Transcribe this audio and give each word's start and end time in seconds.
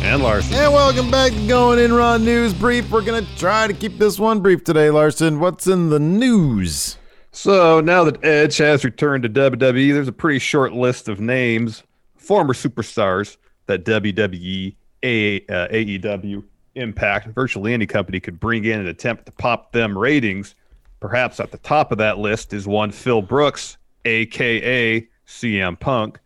And 0.00 0.22
Larson. 0.22 0.54
And 0.54 0.72
welcome 0.72 1.10
back 1.10 1.32
to 1.32 1.46
Going 1.46 1.78
In 1.78 1.92
Raw 1.92 2.16
News 2.16 2.54
Brief. 2.54 2.90
We're 2.90 3.02
going 3.02 3.24
to 3.24 3.36
try 3.36 3.66
to 3.66 3.74
keep 3.74 3.98
this 3.98 4.18
one 4.18 4.40
brief 4.40 4.64
today, 4.64 4.90
Larson. 4.90 5.38
What's 5.40 5.66
in 5.66 5.90
the 5.90 5.98
news? 5.98 6.96
So 7.32 7.80
now 7.80 8.04
that 8.04 8.24
Edge 8.24 8.56
has 8.56 8.84
returned 8.84 9.24
to 9.24 9.28
WWE, 9.28 9.92
there's 9.92 10.08
a 10.08 10.12
pretty 10.12 10.38
short 10.38 10.72
list 10.72 11.08
of 11.08 11.20
names, 11.20 11.82
former 12.16 12.54
superstars 12.54 13.36
that 13.66 13.84
WWE, 13.84 14.74
A, 15.02 15.40
uh, 15.46 15.68
AEW, 15.68 16.42
Impact, 16.74 17.28
virtually 17.28 17.74
any 17.74 17.86
company 17.86 18.20
could 18.20 18.38
bring 18.38 18.64
in 18.64 18.78
and 18.78 18.88
attempt 18.88 19.26
to 19.26 19.32
pop 19.32 19.72
them 19.72 19.98
ratings. 19.98 20.54
Perhaps 21.00 21.40
at 21.40 21.50
the 21.50 21.58
top 21.58 21.92
of 21.92 21.98
that 21.98 22.18
list 22.18 22.52
is 22.52 22.66
one 22.66 22.92
Phil 22.92 23.20
Brooks, 23.20 23.76
aka 24.04 25.06
CM 25.26 25.78
Punk. 25.78 26.18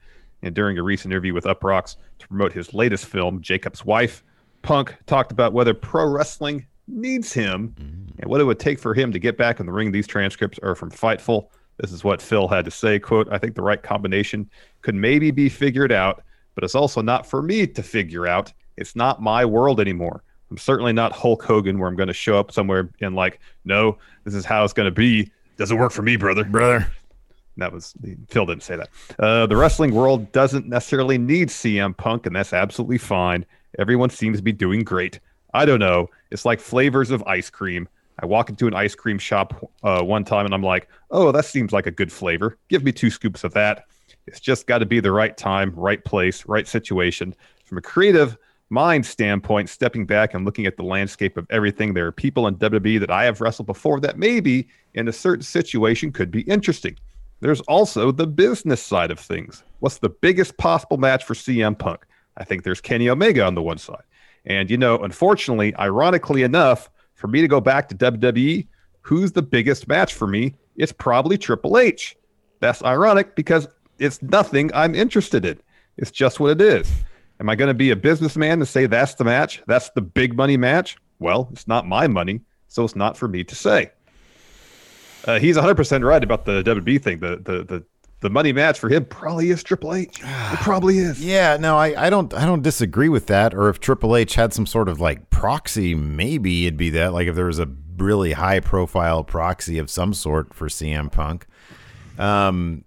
And 0.43 0.55
during 0.55 0.79
a 0.79 0.83
recent 0.83 1.13
interview 1.13 1.35
with 1.35 1.45
Uproxx 1.45 1.97
to 2.19 2.29
promote 2.29 2.53
his 2.53 2.75
latest 2.75 3.07
film, 3.07 3.41
Jacob's 3.41 3.85
Wife, 3.85 4.25
Punk 4.63 4.95
talked 5.07 5.33
about 5.33 5.53
whether 5.53 5.75
pro 5.75 6.07
wrestling 6.07 6.67
needs 6.89 7.33
him 7.33 7.75
mm. 7.79 8.13
and 8.19 8.31
what 8.31 8.41
it 8.41 8.45
would 8.45 8.59
take 8.59 8.79
for 8.79 8.95
him 8.95 9.13
to 9.13 9.19
get 9.19 9.37
back 9.37 9.61
in 9.61 9.67
the 9.67 9.73
ring. 9.73 9.93
These 9.93 10.07
transcripts 10.07 10.59
are 10.63 10.75
from 10.75 10.91
Fightful. 10.91 11.49
This 11.79 11.93
is 11.93 12.05
what 12.05 12.21
Phil 12.21 12.49
had 12.49 12.65
to 12.65 12.71
say, 12.71 12.99
quote, 12.99 13.29
I 13.31 13.39
think 13.39 13.55
the 13.55 13.63
right 13.63 13.83
combination 13.83 14.49
could 14.83 14.95
maybe 14.95 15.31
be 15.31 15.49
figured 15.49 15.91
out, 15.91 16.23
but 16.55 16.65
it's 16.65 16.75
also 16.75 17.01
not 17.01 17.27
for 17.27 17.43
me 17.43 17.67
to 17.67 17.83
figure 17.83 18.27
out. 18.27 18.53
It's 18.77 18.95
not 18.95 19.23
my 19.23 19.45
world 19.45 19.81
anymore. 19.81 20.23
I'm 20.51 20.59
certainly 20.59 20.93
not 20.93 21.13
Hulk 21.13 21.43
Hogan 21.43 21.79
where 21.79 21.89
I'm 21.89 21.97
going 21.97 22.09
to 22.09 22.13
show 22.13 22.39
up 22.39 22.53
somewhere 22.53 22.91
and 23.01 23.17
like, 23.17 23.41
no, 23.65 23.97
this 24.25 24.35
is 24.35 24.45
how 24.45 24.65
it's 24.65 24.75
going 24.75 24.87
to 24.87 24.95
be. 24.95 25.31
Doesn't 25.57 25.79
work 25.79 25.93
for 25.93 26.03
me, 26.03 26.17
brother. 26.17 26.45
Brother. 26.45 26.87
That 27.57 27.73
was 27.73 27.95
Phil 28.29 28.47
didn't 28.47 28.63
say 28.63 28.77
that. 28.77 28.89
Uh, 29.19 29.47
the 29.47 29.57
wrestling 29.57 29.95
world 29.95 30.33
doesn't 30.33 30.67
necessarily 30.67 31.19
need 31.19 31.49
CM 31.49 31.97
Punk, 31.97 32.27
and 32.27 32.35
that's 32.35 32.53
absolutely 32.53 32.99
fine. 32.99 33.45
Everyone 33.79 34.11
seems 34.11 34.39
to 34.39 34.43
be 34.43 34.53
doing 34.53 34.85
great. 34.85 35.21
I 35.55 35.65
don't 35.65 35.81
know. 35.81 36.09
It's 36.31 36.45
like 36.45 36.61
flavors 36.61 37.11
of 37.11 37.23
ice 37.25 37.51
cream. 37.51 37.89
I 38.23 38.27
walk 38.27 38.51
into 38.51 38.67
an 38.67 38.75
ice 38.75 38.95
cream 38.95 39.19
shop 39.19 39.71
uh, 39.83 40.03
one 40.03 40.25
time 40.25 40.45
and 40.45 40.55
I'm 40.55 40.63
like, 40.63 40.89
oh, 41.11 41.33
that 41.33 41.45
seems 41.45 41.73
like 41.73 41.87
a 41.87 41.91
good 41.91 42.13
flavor. 42.13 42.59
Give 42.69 42.85
me 42.85 42.93
two 42.93 43.11
scoops 43.11 43.45
of 43.45 43.53
that. 43.55 43.87
It's 44.27 44.41
just 44.41 44.67
got 44.67 44.79
to 44.79 44.87
be 44.87 45.01
the 45.01 45.13
right 45.13 45.37
time, 45.37 45.73
right 45.75 46.03
place, 46.05 46.47
right 46.47 46.69
situation. 46.69 47.35
From 47.65 47.79
a 47.79 47.83
creative 47.83 48.37
mind 48.71 49.05
standpoint, 49.05 49.69
stepping 49.69 50.07
back 50.07 50.35
and 50.35 50.45
looking 50.45 50.67
at 50.67 50.77
the 50.77 50.83
landscape 50.83 51.37
of 51.37 51.47
everything, 51.51 51.95
there 51.95 52.07
are 52.07 52.13
people 52.13 52.47
in 52.47 52.57
WWE 52.57 53.01
that 53.01 53.11
I 53.11 53.25
have 53.25 53.41
wrestled 53.41 53.67
before 53.67 53.99
that 54.01 54.19
maybe 54.19 54.69
in 54.95 55.09
a 55.09 55.13
certain 55.13 55.43
situation 55.43 56.13
could 56.13 56.31
be 56.31 56.43
interesting. 56.43 56.97
There's 57.43 57.61
also 57.63 58.13
the 58.13 58.29
business 58.29 58.81
side 58.81 59.11
of 59.11 59.19
things. 59.19 59.65
What's 59.81 59.99
the 59.99 60.09
biggest 60.09 60.57
possible 60.59 60.97
match 60.97 61.25
for 61.25 61.35
CM 61.35 61.77
Punk? 61.77 62.07
I 62.37 62.45
think 62.45 62.63
there's 62.63 62.81
Kenny 62.81 63.11
Omega 63.11 63.45
on 63.45 63.57
the 63.57 63.63
one 63.63 63.79
side. 63.79 64.05
And, 64.47 64.71
you 64.71 64.77
know, 64.77 64.99
unfortunately, 64.99 65.75
ironically 65.77 66.45
enough, 66.45 66.89
for 67.15 67.27
me 67.27 67.41
to 67.41 67.49
go 67.49 67.61
back 67.61 67.89
to 67.89 67.97
WWE, 67.97 68.69
who's 69.01 69.33
the 69.33 69.43
biggest 69.43 69.89
match 69.89 70.15
for 70.15 70.29
me? 70.29 70.55
It's 70.77 70.93
probably 70.93 71.37
Triple 71.37 71.79
H. 71.79 72.17
That's 72.61 72.81
ironic 72.85 73.35
because 73.35 73.67
it's 73.99 74.23
nothing 74.23 74.71
I'm 74.73 74.95
interested 74.95 75.45
in. 75.45 75.61
It's 75.97 76.13
just 76.13 76.39
what 76.39 76.53
it 76.53 76.61
is. 76.61 76.89
Am 77.41 77.49
I 77.49 77.57
going 77.57 77.67
to 77.67 77.75
be 77.75 77.91
a 77.91 77.97
businessman 77.97 78.61
to 78.61 78.67
say 78.67 78.87
that's 78.87 79.17
the 79.17 79.25
match? 79.25 79.65
That's 79.67 79.91
the 79.91 80.01
big 80.01 80.37
money 80.37 80.57
match? 80.57 80.97
Well, 81.19 81.49
it's 81.51 81.67
not 81.67 81.89
my 81.89 82.07
money, 82.07 82.41
so 82.69 82.85
it's 82.85 82.95
not 82.95 83.17
for 83.17 83.27
me 83.27 83.43
to 83.43 83.55
say. 83.57 83.91
Uh, 85.25 85.39
he's 85.39 85.57
100% 85.57 86.05
right 86.05 86.23
about 86.23 86.45
the 86.45 86.63
WB 86.63 87.03
thing. 87.03 87.21
The, 87.21 87.37
the, 87.37 87.65
the, 87.65 87.85
the 88.21 88.31
money 88.31 88.53
match 88.53 88.79
for 88.79 88.89
him 88.89 89.05
probably 89.05 89.51
is 89.51 89.63
Triple 89.63 89.95
H. 89.95 90.21
It 90.21 90.25
probably 90.61 90.99
is. 90.99 91.25
Yeah, 91.25 91.57
no, 91.59 91.77
I, 91.77 92.07
I 92.07 92.11
don't 92.11 92.33
I 92.33 92.47
don't 92.47 92.63
disagree 92.63 93.09
with 93.09 93.27
that. 93.27 93.53
Or 93.53 93.69
if 93.69 93.81
Triple 93.81 94.17
H 94.17 94.35
had 94.37 94.53
some 94.53 94.65
sort 94.65 94.89
of 94.89 95.01
like 95.01 95.31
proxy, 95.31 95.95
maybe 95.95 96.67
it'd 96.67 96.77
be 96.77 96.91
that. 96.91 97.13
Like 97.13 97.27
if 97.27 97.35
there 97.35 97.47
was 97.47 97.59
a 97.59 97.69
really 97.97 98.33
high 98.33 98.61
profile 98.61 99.23
proxy 99.25 99.79
of 99.79 99.91
some 99.91 100.15
sort 100.15 100.55
for 100.55 100.69
CM 100.69 101.11
Punk. 101.11 101.47
Um, 102.19 102.85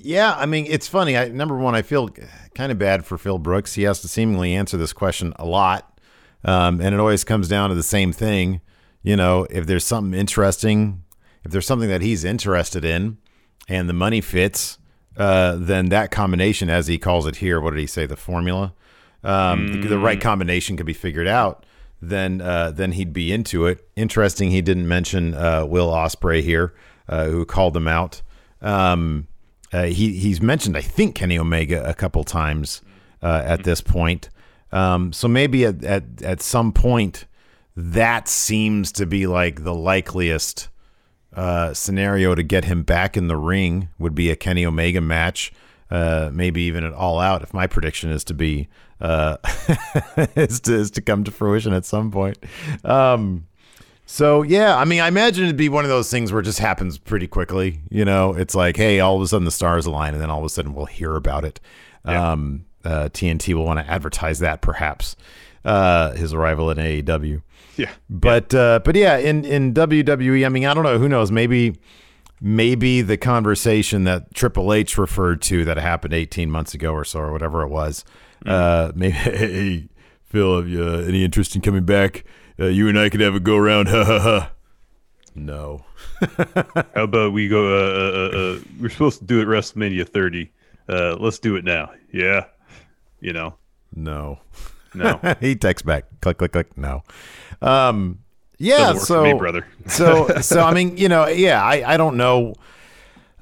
yeah, 0.00 0.34
I 0.34 0.46
mean 0.46 0.66
it's 0.68 0.88
funny. 0.88 1.16
I 1.16 1.28
number 1.28 1.56
one, 1.56 1.74
I 1.74 1.82
feel 1.82 2.08
kind 2.54 2.72
of 2.72 2.78
bad 2.78 3.04
for 3.04 3.18
Phil 3.18 3.38
Brooks. 3.38 3.74
He 3.74 3.82
has 3.82 4.00
to 4.00 4.08
seemingly 4.08 4.54
answer 4.54 4.76
this 4.76 4.92
question 4.92 5.34
a 5.36 5.44
lot, 5.44 5.98
um, 6.44 6.80
and 6.80 6.94
it 6.94 7.00
always 7.00 7.24
comes 7.24 7.48
down 7.48 7.68
to 7.68 7.74
the 7.74 7.82
same 7.82 8.12
thing. 8.12 8.60
You 9.02 9.16
know, 9.16 9.46
if 9.50 9.66
there's 9.66 9.84
something 9.84 10.18
interesting, 10.18 11.03
if 11.44 11.50
there's 11.50 11.66
something 11.66 11.88
that 11.88 12.02
he's 12.02 12.24
interested 12.24 12.84
in 12.84 13.18
and 13.68 13.88
the 13.88 13.94
money 13.94 14.20
fits, 14.20 14.78
uh, 15.16 15.56
then 15.56 15.90
that 15.90 16.10
combination, 16.10 16.68
as 16.68 16.86
he 16.86 16.98
calls 16.98 17.26
it 17.26 17.36
here, 17.36 17.60
what 17.60 17.70
did 17.70 17.80
he 17.80 17.86
say? 17.86 18.06
The 18.06 18.16
formula, 18.16 18.74
um, 19.22 19.68
mm. 19.68 19.82
the, 19.82 19.88
the, 19.88 19.98
right 19.98 20.20
combination 20.20 20.76
could 20.76 20.86
be 20.86 20.92
figured 20.92 21.28
out. 21.28 21.64
Then, 22.02 22.40
uh, 22.40 22.72
then 22.72 22.92
he'd 22.92 23.12
be 23.12 23.32
into 23.32 23.66
it. 23.66 23.88
Interesting, 23.96 24.50
he 24.50 24.60
didn't 24.60 24.88
mention 24.88 25.34
uh, 25.34 25.64
Will 25.64 25.90
Ospreay 25.90 26.42
here, 26.42 26.74
uh, 27.08 27.26
who 27.26 27.44
called 27.44 27.76
him 27.76 27.88
out. 27.88 28.20
Um, 28.60 29.28
uh, 29.72 29.84
he 29.84 30.16
he's 30.16 30.40
mentioned, 30.40 30.76
I 30.76 30.82
think, 30.82 31.14
Kenny 31.14 31.38
Omega 31.38 31.84
a 31.88 31.94
couple 31.94 32.22
times 32.24 32.82
uh, 33.22 33.42
at 33.44 33.64
this 33.64 33.80
point. 33.80 34.28
Um, 34.70 35.12
so 35.12 35.26
maybe 35.26 35.64
at, 35.64 35.82
at 35.82 36.22
at 36.22 36.40
some 36.40 36.72
point, 36.72 37.26
that 37.76 38.28
seems 38.28 38.92
to 38.92 39.06
be 39.06 39.26
like 39.26 39.64
the 39.64 39.74
likeliest 39.74 40.68
uh, 41.34 41.74
scenario 41.74 42.34
to 42.34 42.42
get 42.42 42.64
him 42.64 42.82
back 42.82 43.16
in 43.16 43.28
the 43.28 43.36
ring 43.36 43.88
would 43.98 44.14
be 44.14 44.30
a 44.30 44.36
Kenny 44.36 44.64
Omega 44.64 45.00
match, 45.00 45.52
uh, 45.90 46.30
maybe 46.32 46.62
even 46.62 46.84
an 46.84 46.92
All 46.92 47.18
Out. 47.18 47.42
If 47.42 47.52
my 47.52 47.66
prediction 47.66 48.10
is 48.10 48.24
to 48.24 48.34
be 48.34 48.68
uh, 49.00 49.36
is 50.36 50.60
to 50.60 50.74
is 50.74 50.90
to 50.92 51.02
come 51.02 51.24
to 51.24 51.30
fruition 51.30 51.72
at 51.72 51.84
some 51.84 52.10
point. 52.10 52.38
Um, 52.84 53.46
so 54.06 54.42
yeah, 54.42 54.76
I 54.76 54.84
mean, 54.84 55.00
I 55.00 55.08
imagine 55.08 55.44
it'd 55.44 55.56
be 55.56 55.68
one 55.68 55.84
of 55.84 55.90
those 55.90 56.10
things 56.10 56.30
where 56.30 56.40
it 56.40 56.44
just 56.44 56.58
happens 56.58 56.98
pretty 56.98 57.26
quickly. 57.26 57.80
You 57.90 58.04
know, 58.04 58.34
it's 58.34 58.54
like, 58.54 58.76
hey, 58.76 59.00
all 59.00 59.16
of 59.16 59.22
a 59.22 59.26
sudden 59.26 59.44
the 59.44 59.50
stars 59.50 59.86
align, 59.86 60.14
and 60.14 60.22
then 60.22 60.30
all 60.30 60.40
of 60.40 60.44
a 60.44 60.50
sudden 60.50 60.74
we'll 60.74 60.86
hear 60.86 61.16
about 61.16 61.44
it. 61.44 61.60
Yeah. 62.06 62.32
Um, 62.32 62.66
uh, 62.84 63.08
TNT 63.12 63.54
will 63.54 63.64
want 63.64 63.80
to 63.80 63.90
advertise 63.90 64.40
that 64.40 64.60
perhaps 64.60 65.16
uh, 65.64 66.12
his 66.12 66.34
arrival 66.34 66.70
in 66.70 66.76
AEW. 66.76 67.42
Yeah. 67.76 67.90
But 68.08 68.52
yeah. 68.52 68.60
Uh, 68.60 68.78
but 68.80 68.94
yeah, 68.96 69.16
in 69.16 69.44
in 69.44 69.74
WWE, 69.74 70.46
I 70.46 70.48
mean, 70.48 70.64
I 70.66 70.74
don't 70.74 70.84
know, 70.84 70.98
who 70.98 71.08
knows, 71.08 71.30
maybe 71.30 71.76
maybe 72.40 73.00
the 73.02 73.16
conversation 73.16 74.04
that 74.04 74.34
Triple 74.34 74.72
H 74.72 74.98
referred 74.98 75.40
to 75.42 75.64
that 75.64 75.76
happened 75.78 76.12
18 76.14 76.50
months 76.50 76.74
ago 76.74 76.92
or 76.92 77.04
so 77.04 77.20
or 77.20 77.32
whatever 77.32 77.62
it 77.62 77.68
was. 77.68 78.04
Mm. 78.44 78.50
Uh, 78.50 78.92
maybe 78.94 79.12
hey, 79.12 79.88
Phil, 80.24 80.56
have 80.56 80.68
you 80.68 80.84
uh, 80.84 80.98
any 80.98 81.24
interest 81.24 81.54
in 81.56 81.62
coming 81.62 81.84
back? 81.84 82.24
Uh, 82.58 82.66
you 82.66 82.88
and 82.88 82.98
I 82.98 83.08
could 83.08 83.20
have 83.20 83.34
a 83.34 83.40
go 83.40 83.56
around. 83.56 83.88
Ha 83.94 84.04
ha 84.04 84.18
ha. 84.18 84.50
No. 85.36 85.84
How 86.94 87.02
about 87.02 87.32
we 87.32 87.48
go? 87.48 87.66
Uh, 87.66 88.12
uh, 88.36 88.38
uh, 88.38 88.60
we're 88.80 88.88
supposed 88.88 89.18
to 89.18 89.24
do 89.24 89.40
it 89.40 89.46
WrestleMania 89.48 90.08
30. 90.08 90.48
Uh, 90.88 91.16
let's 91.18 91.40
do 91.40 91.56
it 91.56 91.64
now. 91.64 91.90
Yeah, 92.12 92.44
you 93.20 93.32
know, 93.32 93.56
No. 93.96 94.38
No. 94.94 95.20
he 95.40 95.56
texts 95.56 95.84
back. 95.84 96.04
Click, 96.20 96.38
click, 96.38 96.52
click. 96.52 96.76
No. 96.76 97.02
Um, 97.60 98.20
yeah. 98.58 98.94
So, 98.94 99.22
me, 99.24 99.32
brother. 99.34 99.66
so, 99.86 100.28
so 100.40 100.60
I 100.60 100.72
mean, 100.72 100.96
you 100.96 101.08
know, 101.08 101.26
yeah, 101.26 101.62
I, 101.62 101.94
I 101.94 101.96
don't 101.96 102.16
know. 102.16 102.54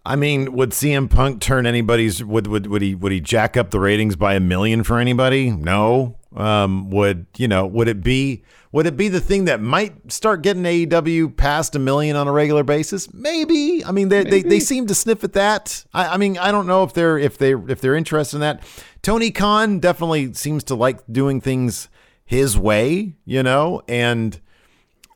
I 0.04 0.16
mean, 0.16 0.52
would 0.52 0.70
CM 0.70 1.08
Punk 1.08 1.40
turn 1.40 1.64
anybody's? 1.64 2.24
Would 2.24 2.46
would 2.48 2.66
would 2.66 2.82
he 2.82 2.94
would 2.94 3.12
he 3.12 3.20
jack 3.20 3.56
up 3.56 3.70
the 3.70 3.78
ratings 3.78 4.16
by 4.16 4.34
a 4.34 4.40
million 4.40 4.82
for 4.82 4.98
anybody? 4.98 5.50
No. 5.50 6.16
Um, 6.36 6.90
would 6.90 7.26
you 7.36 7.48
know? 7.48 7.66
Would 7.66 7.88
it 7.88 8.02
be? 8.02 8.42
Would 8.72 8.86
it 8.86 8.96
be 8.96 9.08
the 9.08 9.20
thing 9.20 9.44
that 9.44 9.60
might 9.60 10.10
start 10.10 10.42
getting 10.42 10.62
AEW 10.62 11.36
past 11.36 11.76
a 11.76 11.78
million 11.78 12.16
on 12.16 12.26
a 12.26 12.32
regular 12.32 12.62
basis? 12.62 13.12
Maybe. 13.12 13.84
I 13.84 13.92
mean, 13.92 14.08
they 14.08 14.24
they, 14.24 14.42
they 14.42 14.60
seem 14.60 14.86
to 14.86 14.94
sniff 14.94 15.24
at 15.24 15.34
that. 15.34 15.84
I, 15.92 16.14
I 16.14 16.16
mean, 16.16 16.38
I 16.38 16.50
don't 16.50 16.66
know 16.66 16.82
if 16.82 16.94
they're 16.94 17.18
if 17.18 17.36
they 17.36 17.54
if 17.54 17.80
they're 17.80 17.96
interested 17.96 18.36
in 18.36 18.40
that. 18.40 18.62
Tony 19.02 19.30
Khan 19.30 19.78
definitely 19.78 20.32
seems 20.32 20.64
to 20.64 20.74
like 20.74 21.00
doing 21.10 21.40
things 21.40 21.88
his 22.24 22.56
way, 22.56 23.14
you 23.24 23.42
know, 23.42 23.82
and 23.88 24.40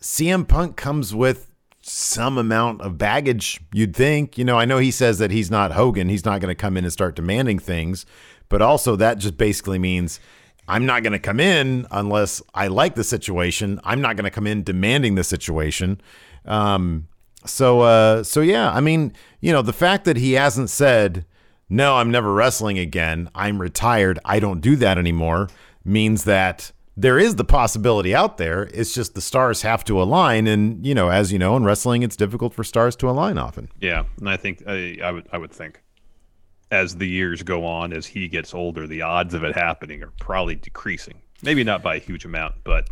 CM 0.02 0.46
Punk 0.46 0.76
comes 0.76 1.14
with 1.14 1.50
some 1.80 2.36
amount 2.36 2.80
of 2.80 2.98
baggage, 2.98 3.60
you'd 3.72 3.94
think. 3.94 4.36
You 4.36 4.44
know, 4.44 4.58
I 4.58 4.64
know 4.64 4.78
he 4.78 4.90
says 4.90 5.18
that 5.18 5.30
he's 5.30 5.50
not 5.50 5.72
Hogan. 5.72 6.08
He's 6.08 6.24
not 6.24 6.40
going 6.40 6.50
to 6.50 6.60
come 6.60 6.76
in 6.76 6.84
and 6.84 6.92
start 6.92 7.16
demanding 7.16 7.58
things. 7.58 8.04
But 8.48 8.60
also, 8.60 8.96
that 8.96 9.18
just 9.18 9.36
basically 9.36 9.78
means 9.78 10.20
I'm 10.68 10.86
not 10.86 11.02
going 11.02 11.12
to 11.12 11.18
come 11.18 11.40
in 11.40 11.86
unless 11.90 12.42
I 12.54 12.68
like 12.68 12.94
the 12.94 13.04
situation. 13.04 13.80
I'm 13.84 14.00
not 14.00 14.16
going 14.16 14.24
to 14.24 14.30
come 14.30 14.46
in 14.46 14.62
demanding 14.62 15.14
the 15.14 15.24
situation. 15.24 16.00
Um, 16.44 17.08
so, 17.44 17.80
uh, 17.80 18.22
so 18.22 18.40
yeah, 18.40 18.70
I 18.72 18.80
mean, 18.80 19.12
you 19.40 19.52
know, 19.52 19.62
the 19.62 19.72
fact 19.72 20.04
that 20.04 20.16
he 20.16 20.32
hasn't 20.32 20.70
said, 20.70 21.24
no, 21.68 21.96
I'm 21.96 22.10
never 22.10 22.32
wrestling 22.32 22.78
again. 22.78 23.30
I'm 23.34 23.60
retired. 23.60 24.18
I 24.24 24.40
don't 24.40 24.60
do 24.60 24.76
that 24.76 24.98
anymore 24.98 25.48
means 25.84 26.24
that 26.24 26.72
there 26.96 27.18
is 27.18 27.36
the 27.36 27.44
possibility 27.44 28.14
out 28.14 28.38
there. 28.38 28.68
It's 28.74 28.92
just 28.92 29.14
the 29.14 29.20
stars 29.20 29.62
have 29.62 29.84
to 29.84 30.00
align, 30.00 30.46
and 30.46 30.84
you 30.84 30.94
know, 30.94 31.10
as 31.10 31.32
you 31.32 31.38
know, 31.38 31.56
in 31.56 31.64
wrestling, 31.64 32.02
it's 32.02 32.16
difficult 32.16 32.54
for 32.54 32.64
stars 32.64 32.96
to 32.96 33.08
align 33.10 33.38
often. 33.38 33.68
Yeah, 33.80 34.04
and 34.18 34.28
I 34.28 34.36
think 34.36 34.62
I, 34.66 34.98
I 35.02 35.12
would 35.12 35.28
I 35.32 35.38
would 35.38 35.52
think 35.52 35.82
as 36.70 36.96
the 36.96 37.08
years 37.08 37.42
go 37.42 37.64
on, 37.64 37.92
as 37.92 38.06
he 38.06 38.28
gets 38.28 38.54
older, 38.54 38.86
the 38.86 39.02
odds 39.02 39.34
of 39.34 39.44
it 39.44 39.54
happening 39.54 40.02
are 40.02 40.12
probably 40.18 40.56
decreasing. 40.56 41.20
Maybe 41.42 41.64
not 41.64 41.82
by 41.82 41.96
a 41.96 41.98
huge 41.98 42.24
amount, 42.24 42.56
but 42.64 42.88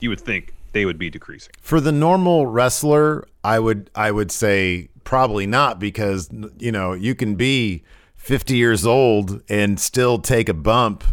you 0.00 0.10
would 0.10 0.20
think 0.20 0.54
they 0.72 0.84
would 0.84 0.98
be 0.98 1.10
decreasing. 1.10 1.52
For 1.60 1.80
the 1.80 1.92
normal 1.92 2.46
wrestler, 2.46 3.26
I 3.42 3.58
would 3.58 3.90
I 3.94 4.10
would 4.10 4.30
say 4.30 4.88
probably 5.04 5.46
not 5.46 5.78
because 5.78 6.30
you 6.58 6.70
know 6.70 6.92
you 6.92 7.14
can 7.14 7.34
be 7.34 7.82
50 8.16 8.56
years 8.56 8.86
old 8.86 9.42
and 9.48 9.80
still 9.80 10.18
take 10.18 10.48
a 10.48 10.54
bump 10.54 11.04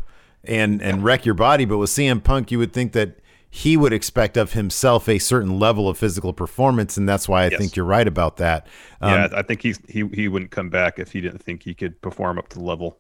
and 0.44 0.82
and 0.82 1.04
wreck 1.04 1.26
your 1.26 1.36
body. 1.36 1.66
But 1.66 1.78
with 1.78 1.90
CM 1.90 2.24
Punk, 2.24 2.52
you 2.52 2.60
would 2.60 2.74
think 2.74 2.94
that 2.94 3.20
he 3.58 3.76
would 3.76 3.92
expect 3.92 4.38
of 4.38 4.54
himself 4.54 5.10
a 5.10 5.18
certain 5.18 5.58
level 5.58 5.90
of 5.90 5.98
physical 5.98 6.32
performance, 6.32 6.96
and 6.96 7.10
that's 7.10 7.28
why 7.28 7.42
I 7.46 7.48
Yes. 7.48 7.60
think 7.60 7.76
you're 7.76 7.86
right 7.86 8.08
about 8.08 8.38
that. 8.38 8.68
Um, 9.02 9.12
yeah, 9.12 9.30
I 9.34 9.42
think 9.42 9.64
he's 9.64 9.80
he 9.90 10.08
he 10.14 10.28
wouldn't 10.28 10.52
come 10.52 10.70
back 10.70 11.00
if 11.00 11.12
he 11.12 11.22
didn't 11.22 11.42
think 11.42 11.64
he 11.64 11.74
could 11.74 12.00
perform 12.02 12.38
up 12.38 12.50
to 12.50 12.60
the 12.60 12.64
level 12.64 13.00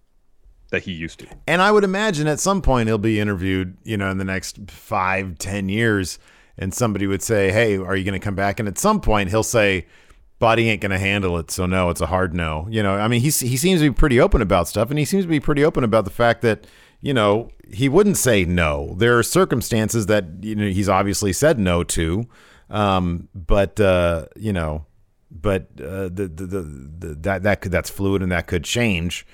that 0.72 0.82
he 0.82 0.94
used 0.94 1.20
to. 1.20 1.28
And 1.46 1.62
I 1.62 1.72
would 1.72 1.84
imagine 1.84 2.26
at 2.26 2.40
some 2.40 2.64
point 2.64 2.88
he'll 2.90 2.98
be 2.98 3.20
interviewed, 3.20 3.78
you 3.84 3.98
know, 3.98 4.10
in 4.10 4.18
the 4.18 4.26
next 4.26 4.72
five, 4.72 5.38
ten 5.38 5.70
years, 5.70 6.18
and 6.58 6.74
somebody 6.74 7.06
would 7.06 7.22
say, 7.22 7.52
Hey, 7.52 7.78
are 7.78 7.96
you 7.96 8.04
going 8.04 8.20
to 8.20 8.24
come 8.24 8.36
back? 8.36 8.60
And 8.60 8.68
at 8.68 8.80
some 8.80 9.00
point 9.00 9.30
he'll 9.30 9.44
say, 9.44 9.86
Body 10.40 10.70
ain't 10.70 10.82
going 10.82 10.92
to 10.92 11.00
handle 11.00 11.38
it. 11.38 11.52
So, 11.52 11.68
no, 11.68 11.92
it's 11.92 12.02
a 12.02 12.08
hard 12.08 12.34
no. 12.34 12.68
You 12.70 12.82
know, 12.82 12.96
I 12.96 13.08
mean, 13.08 13.22
he's, 13.22 13.40
he 13.40 13.58
seems 13.58 13.82
to 13.82 13.90
be 13.90 13.94
pretty 13.94 14.20
open 14.20 14.42
about 14.42 14.68
stuff, 14.68 14.90
and 14.90 14.98
he 14.98 15.06
seems 15.06 15.24
to 15.24 15.30
be 15.30 15.40
pretty 15.40 15.64
open 15.64 15.84
about 15.84 16.04
the 16.06 16.12
fact 16.12 16.42
that, 16.42 16.66
you 17.08 17.14
know, 17.14 17.50
he 17.72 17.88
wouldn't 17.88 18.18
say 18.18 18.44
no. 18.44 18.94
There 18.98 19.18
are 19.18 19.24
circumstances 19.24 20.08
that, 20.08 20.26
you 20.42 20.56
know, 20.56 20.68
he's 20.68 20.90
obviously 20.90 21.32
said 21.32 21.58
no 21.58 21.86
to. 21.86 22.28
Um, 22.70 23.30
but, 23.34 23.80
uh, 23.80 24.26
you 24.36 24.52
know, 24.52 24.86
but 25.32 25.68
uh, 25.80 26.10
the, 26.10 26.30
the, 26.36 26.46
the, 26.46 26.62
the 27.00 27.16
that 27.22 27.44
that 27.44 27.62
could 27.62 27.72
that's 27.72 27.90
fluid 27.90 28.22
and 28.22 28.32
that 28.34 28.48
could 28.48 28.66
change. 28.66 29.26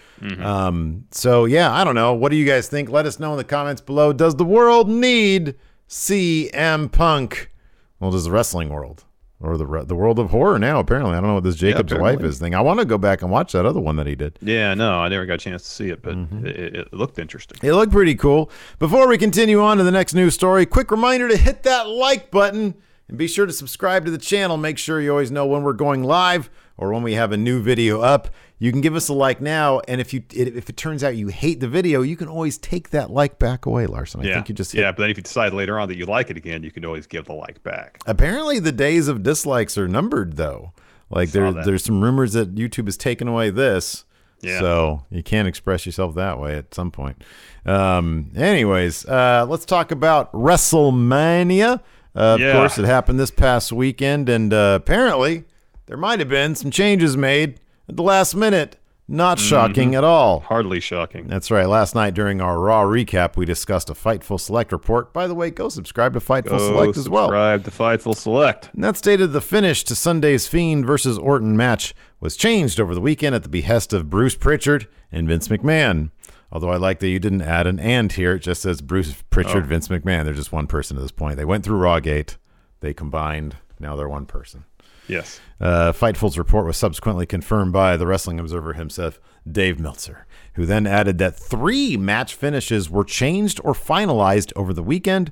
Um, 0.44 1.06
so 1.10 1.46
yeah, 1.46 1.74
I 1.74 1.84
don't 1.84 1.96
know. 1.96 2.14
What 2.14 2.30
do 2.30 2.36
you 2.36 2.46
guys 2.46 2.68
think? 2.68 2.92
Let 2.92 3.08
us 3.08 3.20
know 3.20 3.31
in 3.31 3.38
the 3.38 3.44
comments 3.44 3.81
below. 3.81 4.14
Does 4.14 4.36
the 4.36 4.46
world 4.46 4.88
need 4.88 5.56
CM 5.90 6.92
Punk? 6.92 7.52
Well, 8.00 8.12
does 8.12 8.25
the 8.25 8.31
wrestling 8.31 8.70
world 8.70 9.04
or 9.40 9.58
the 9.58 9.66
the 9.86 9.96
world 9.96 10.20
of 10.20 10.30
horror 10.30 10.58
now? 10.60 10.80
Apparently, 10.80 11.12
I 11.14 11.16
don't 11.20 11.28
know 11.28 11.34
what 11.36 11.44
this 11.44 11.56
Jacob's 11.56 11.94
wife 11.94 12.22
is 12.22 12.40
thing. 12.40 12.56
I 12.56 12.62
want 12.62 12.80
to 12.80 12.86
go 12.86 12.98
back 12.98 13.22
and 13.22 13.30
watch 13.32 13.52
that 13.54 13.66
other 13.66 13.80
one 13.80 13.96
that 13.98 14.08
he 14.08 14.16
did. 14.16 14.38
Yeah, 14.42 14.74
no, 14.74 14.94
I 15.00 15.10
never 15.10 15.26
got 15.26 15.36
a 15.36 15.38
chance 15.38 15.64
to 15.64 15.70
see 15.70 15.90
it, 15.90 16.02
but 16.02 16.16
Mm-hmm. 16.16 16.46
it, 16.46 16.76
it 16.76 16.94
looked 16.94 17.20
interesting. 17.20 17.58
It 17.62 17.74
looked 17.74 17.92
pretty 17.92 18.16
cool. 18.16 18.50
Before 18.80 19.08
we 19.08 19.18
continue 19.18 19.62
on 19.62 19.78
to 19.78 19.84
the 19.84 19.92
next 19.92 20.14
news 20.14 20.34
story, 20.34 20.66
quick 20.66 20.92
reminder 20.92 21.28
to 21.28 21.38
hit 21.38 21.64
that 21.64 21.88
like 21.88 22.32
button 22.32 22.76
and 23.10 23.18
be 23.18 23.28
sure 23.28 23.46
to 23.46 23.52
subscribe 23.54 24.06
to 24.06 24.12
the 24.12 24.18
channel. 24.18 24.56
Make 24.58 24.78
sure 24.78 25.02
you 25.02 25.12
always 25.12 25.30
know 25.32 25.46
when 25.46 25.64
we're 25.64 25.74
going 25.74 26.04
live 26.04 26.50
or 26.78 26.92
when 26.94 27.04
we 27.04 27.14
have 27.14 27.31
a 27.31 27.38
new 27.38 27.62
video 27.62 28.02
up. 28.02 28.30
You 28.60 28.72
can 28.72 28.80
give 28.80 28.96
us 28.96 29.10
a 29.10 29.14
like 29.14 29.42
now, 29.42 29.81
and 29.90 30.00
if 30.00 30.14
you 30.14 30.24
if 30.31 30.70
it 30.70 30.78
turns 30.78 31.04
out 31.04 31.18
you 31.18 31.28
hate 31.28 31.60
the 31.60 31.68
video, 31.68 32.02
you 32.02 32.16
can 32.16 32.30
always 32.30 32.58
take 32.58 32.92
that 32.92 33.12
like 33.12 33.38
back 33.38 33.66
away, 33.66 33.88
Larson. 33.88 34.22
I 34.22 34.24
yeah, 34.25 34.34
think 34.36 34.48
you 34.48 34.56
just 34.56 34.74
yeah, 34.74 34.92
but 34.94 35.00
then 35.02 35.10
if 35.10 35.18
you 35.18 35.24
decide 35.24 35.54
later 35.54 35.78
on 35.78 35.90
that 35.90 35.98
you 35.98 36.06
like 36.06 36.30
it 36.30 36.38
again, 36.38 36.64
you 36.64 36.72
can 36.72 36.86
always 36.86 37.06
give 37.06 37.25
the 37.25 37.34
like 37.34 37.62
back. 37.64 38.00
Apparently, 38.08 38.60
the 38.60 38.72
days 38.72 39.10
of 39.10 39.22
dislikes 39.22 39.78
are 39.78 39.90
numbered, 39.90 40.38
though. 40.38 40.72
Like 41.10 41.31
there, 41.31 41.52
that. 41.52 41.66
there's 41.66 41.84
some 41.84 42.02
rumors 42.02 42.34
that 42.34 42.56
YouTube 42.56 42.86
has 42.86 42.96
taken 42.96 43.28
away 43.28 43.50
this, 43.50 44.06
Yeah. 44.42 44.60
so 44.62 45.04
you 45.12 45.24
can't 45.24 45.48
express 45.48 45.86
yourself 45.86 46.16
that 46.16 46.40
way 46.40 46.56
at 46.56 46.74
some 46.74 46.90
point. 46.90 47.22
Um, 47.66 48.31
anyways, 48.36 49.06
uh, 49.06 49.46
let's 49.50 49.66
talk 49.66 49.92
about 49.92 50.31
WrestleMania. 50.31 51.81
Uh, 52.16 52.20
of 52.20 52.40
Yeah. 52.40 52.54
course, 52.54 52.78
it 52.78 52.86
happened 52.86 53.20
this 53.20 53.31
past 53.31 53.72
weekend, 53.74 54.30
and 54.30 54.54
uh, 54.54 54.78
apparently 54.81 55.44
there 55.86 55.98
might 55.98 56.20
have 56.20 56.30
been 56.30 56.56
some 56.56 56.72
changes 56.72 57.16
made 57.18 57.60
at 57.90 57.96
the 57.98 58.04
last 58.04 58.36
minute. 58.36 58.78
Not 59.06 59.38
Mm-hmm. 59.38 59.48
shocking 59.48 59.96
at 59.96 60.06
all. 60.06 60.40
Hardly 60.40 60.80
shocking. 60.80 61.28
That's 61.28 61.52
right. 61.52 61.68
Last 61.68 61.94
night 61.94 62.14
during 62.14 62.40
our 62.40 62.58
Raw 62.58 62.84
recap, 62.86 63.36
we 63.36 63.46
discussed 63.46 63.90
a 63.90 63.94
Fightful 63.94 64.40
Select 64.40 64.72
report. 64.72 65.12
By 65.12 65.28
the 65.28 65.36
way, 65.36 65.52
go 65.52 65.68
subscribe 65.68 66.14
to 66.14 66.22
Fightful 66.22 66.52
Go 66.52 66.58
Select 66.58 66.98
as 66.98 67.10
well. 67.10 67.26
subscribe 67.26 67.66
to 67.66 67.72
Fightful 67.72 68.16
Select. 68.16 68.70
And 68.74 68.82
that 68.82 68.96
stated 68.96 69.34
the 69.34 69.42
finish 69.42 69.84
to 69.84 69.96
Sunday's 69.96 70.48
Fiend 70.48 70.86
versus 70.86 71.18
Orton 71.18 71.58
match 71.58 71.94
was 72.22 72.38
changed 72.38 72.80
over 72.80 72.96
the 72.96 73.02
weekend 73.02 73.36
at 73.36 73.44
the 73.44 73.50
behest 73.50 73.92
of 73.92 74.10
Bruce 74.10 74.36
Pritchard 74.36 74.88
and 75.12 75.28
Vince 75.28 75.50
McMahon. 75.50 76.12
Although 76.50 76.70
I 76.72 76.78
like 76.78 77.00
that 77.00 77.10
you 77.10 77.20
didn't 77.20 77.42
add 77.42 77.68
an 77.68 77.80
and 77.82 78.10
here, 78.10 78.36
it 78.36 78.40
just 78.40 78.62
says 78.62 78.80
Bruce 78.82 79.13
Pritchard, 79.30 79.66
Oh. 79.66 79.68
Vince 79.68 79.90
McMahon. 79.90 80.24
They're 80.24 80.34
just 80.34 80.54
one 80.54 80.66
person 80.68 80.96
at 80.96 81.02
this 81.04 81.12
point. 81.12 81.36
They 81.36 81.46
went 81.46 81.66
through 81.66 81.80
Rawgate, 81.80 82.38
they 82.80 82.94
combined, 82.94 83.58
now 83.82 83.98
they're 83.98 84.08
one 84.08 84.25
person. 84.28 84.63
Yes. 85.07 85.39
Uh, 85.60 85.91
Fightful's 85.91 86.38
report 86.38 86.65
was 86.65 86.77
subsequently 86.77 87.25
confirmed 87.25 87.74
by 87.74 87.98
the 87.98 88.07
Wrestling 88.07 88.39
Observer 88.39 88.74
himself, 88.74 89.19
Dave 89.50 89.79
Meltzer, 89.79 90.25
who 90.53 90.65
then 90.65 90.88
added 90.88 91.17
that 91.17 91.36
three 91.36 91.98
match 91.98 92.36
finishes 92.36 92.89
were 92.89 93.03
changed 93.03 93.60
or 93.63 93.74
finalized 93.74 94.51
over 94.55 94.74
the 94.74 94.83
weekend, 94.83 95.31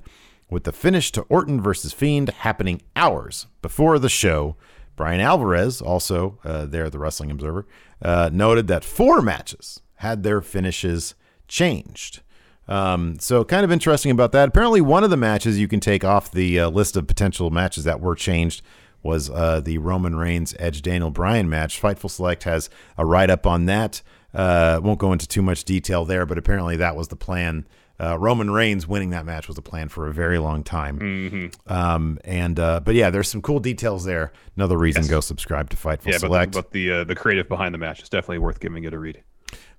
with 0.50 0.66
the 0.66 0.72
finish 0.72 1.12
to 1.14 1.22
Orton 1.24 1.62
versus 1.62 1.94
Fiend 1.94 2.30
happening 2.30 2.82
hours 2.96 3.48
before 3.62 3.98
the 4.00 4.10
show. 4.10 4.56
Bryan 4.98 5.22
Alvarez, 5.22 5.82
also 5.82 6.38
uh, 6.44 6.66
there 6.66 6.86
at 6.86 6.92
the 6.92 7.00
Wrestling 7.00 7.32
Observer, 7.32 7.66
uh, 8.02 8.30
noted 8.32 8.68
that 8.68 8.84
four 8.84 9.22
matches 9.22 9.82
had 9.96 10.24
their 10.24 10.42
finishes 10.42 11.16
changed. 11.48 12.22
Um, 12.68 13.18
so 13.20 13.44
kind 13.44 13.64
of 13.64 13.72
interesting 13.72 14.12
about 14.12 14.32
that. 14.34 14.50
Apparently, 14.50 14.82
one 14.82 15.04
of 15.04 15.10
the 15.10 15.18
matches 15.18 15.60
you 15.60 15.68
can 15.68 15.80
take 15.80 16.04
off 16.04 16.32
the 16.32 16.60
uh, 16.60 16.70
list 16.70 16.96
of 16.96 17.08
potential 17.08 17.50
matches 17.50 17.86
that 17.86 18.00
were 18.02 18.16
changed 18.16 18.62
was 19.04 19.30
uh, 19.30 19.62
the 19.62 19.78
Roman 19.80 20.16
Reigns 20.16 20.56
Edge 20.60 20.82
Daniel 20.82 21.12
Bryan 21.12 21.50
match. 21.50 21.82
Fightful 21.82 22.10
Select 22.10 22.44
has 22.44 22.70
a 22.98 23.06
write 23.06 23.30
up 23.30 23.46
on 23.48 23.66
that. 23.66 24.02
Uh, 24.34 24.80
won't 24.84 25.00
go 25.00 25.12
into 25.12 25.28
too 25.28 25.42
much 25.42 25.64
detail 25.66 26.06
there, 26.06 26.26
but 26.26 26.38
apparently 26.38 26.78
that 26.78 26.96
was 26.96 27.10
the 27.10 27.16
plan. 27.16 27.68
Uh, 28.00 28.18
Roman 28.18 28.50
Reigns 28.50 28.88
winning 28.88 29.12
that 29.12 29.26
match 29.26 29.48
was 29.48 29.56
the 29.56 29.62
plan 29.62 29.88
for 29.88 30.08
a 30.08 30.14
very 30.14 30.40
long 30.40 30.64
time. 30.64 31.52
Um, 31.68 32.18
and 32.24 32.60
uh, 32.60 32.80
but 32.80 32.96
yeah, 32.96 33.10
there's 33.12 33.30
some 33.30 33.42
cool 33.44 33.60
details 33.60 34.06
there. 34.06 34.32
Another 34.56 34.78
reason 34.78 35.06
go 35.08 35.20
subscribe 35.20 35.70
to 35.70 35.78
Fightful 35.78 36.06
Yeah, 36.08 36.14
but, 36.14 36.20
Select. 36.22 36.54
but 36.54 36.72
the 36.72 36.92
uh, 36.92 37.04
the 37.04 37.14
creative 37.14 37.48
behind 37.48 37.74
the 37.76 37.78
match 37.78 38.02
is 38.02 38.10
definitely 38.10 38.40
worth 38.40 38.60
giving 38.60 38.86
it 38.86 38.94
a 38.94 38.98
read. 39.00 39.22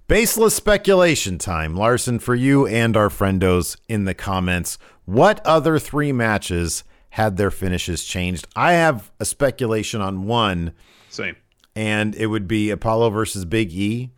Baseless 0.06 0.54
speculation 0.54 1.38
time, 1.38 1.74
Larson, 1.74 2.18
for 2.18 2.34
you 2.34 2.66
and 2.66 2.96
our 2.96 3.08
friendos 3.08 3.76
in 3.88 4.04
the 4.04 4.14
comments. 4.14 4.76
What 5.04 5.44
other 5.46 5.78
three 5.78 6.12
matches 6.12 6.84
had 7.12 7.36
their 7.36 7.50
finishes 7.50 8.04
changed? 8.04 8.46
I 8.56 8.72
have 8.72 9.10
a 9.20 9.24
speculation 9.24 10.00
on 10.00 10.26
one, 10.26 10.72
Same. 11.10 11.36
and 11.76 12.14
it 12.14 12.26
would 12.26 12.48
be 12.48 12.70
Apollo 12.70 13.10
versus 13.10 13.44
Big 13.44 13.72
E. 13.72 14.10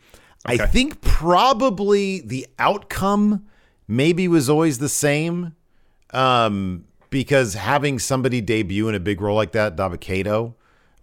I 0.46 0.54
Okay. 0.54 0.66
think 0.66 1.00
probably 1.00 2.20
the 2.20 2.46
outcome 2.58 3.46
maybe 3.88 4.28
was 4.28 4.48
always 4.50 4.78
the 4.78 4.88
same. 4.88 5.54
Um, 6.12 6.84
because 7.10 7.54
having 7.54 7.98
somebody 7.98 8.40
debut 8.40 8.88
in 8.88 8.94
a 8.94 9.00
big 9.00 9.20
role 9.20 9.36
like 9.36 9.52
that, 9.52 9.76
Dabba-Kato, 9.76 10.54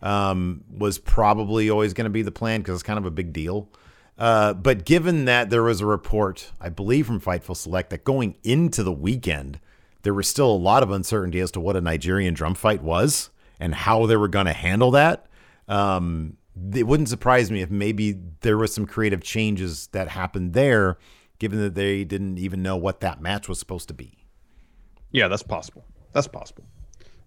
um, 0.02 0.64
was 0.70 0.98
probably 0.98 1.70
always 1.70 1.94
going 1.94 2.06
to 2.06 2.10
be 2.12 2.22
the 2.22 2.32
plan 2.32 2.62
because 2.62 2.76
it's 2.76 2.84
kind 2.84 3.00
of 3.00 3.06
a 3.06 3.12
big 3.12 3.32
deal. 3.34 3.70
Uh, 4.18 4.54
but 4.54 4.86
given 4.86 5.26
that 5.26 5.50
there 5.50 5.64
was 5.64 5.82
a 5.82 5.86
report, 5.86 6.52
I 6.60 6.70
believe 6.70 7.08
from 7.08 7.20
Fightful 7.22 7.56
Select, 7.56 7.90
that 7.92 8.04
going 8.04 8.36
into 8.44 8.84
the 8.84 8.92
weekend, 8.92 9.60
there 10.04 10.14
was 10.14 10.28
still 10.28 10.52
a 10.52 10.58
lot 10.58 10.84
of 10.84 10.92
uncertainty 10.92 11.40
as 11.40 11.52
to 11.52 11.60
what 11.60 11.76
a 11.76 11.82
Nigerian 11.82 12.34
drum 12.34 12.56
fight 12.56 12.82
was 12.82 13.30
and 13.60 13.76
how 13.76 14.06
they 14.06 14.18
were 14.18 14.28
going 14.28 14.48
to 14.48 14.54
handle 14.54 14.92
that. 14.92 15.28
Um, 15.68 16.38
it 16.74 16.86
wouldn't 16.86 17.10
surprise 17.10 17.50
me 17.52 17.62
if 17.62 17.70
maybe 17.70 18.20
there 18.42 18.58
was 18.58 18.74
some 18.74 18.86
creative 18.86 19.22
changes 19.22 19.88
that 19.88 20.10
happened 20.10 20.54
there, 20.54 20.98
given 21.40 21.60
that 21.60 21.76
they 21.76 22.04
didn't 22.04 22.38
even 22.38 22.62
know 22.62 22.76
what 22.76 23.00
that 23.00 23.22
match 23.22 23.48
was 23.48 23.60
supposed 23.60 23.88
to 23.88 23.94
be. 23.94 24.18
Yeah, 25.12 25.28
that's 25.28 25.44
possible. 25.44 25.86
That's 26.14 26.28
possible. 26.28 26.66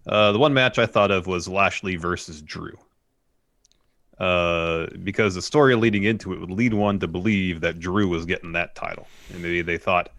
Uh, 0.07 0.33
the 0.33 0.39
one 0.39 0.53
match 0.53 0.79
I 0.79 0.87
thought 0.87 1.11
of 1.11 1.27
was 1.27 1.49
Lashley 1.49 1.97
versus 1.97 2.43
Drew. 2.43 2.77
Uh, 4.19 4.87
because 5.03 5.35
the 5.35 5.43
story 5.43 5.75
leading 5.75 6.05
into 6.05 6.33
it 6.33 6.41
would 6.41 6.51
lead 6.51 6.73
one 6.73 7.01
to 7.01 7.09
believe 7.09 7.61
that 7.61 7.81
Drew 7.81 8.09
was 8.09 8.25
getting 8.25 8.53
that 8.53 8.75
title. 8.75 9.09
And 9.33 9.43
maybe 9.43 9.63
they 9.63 9.79
thought, 9.79 10.11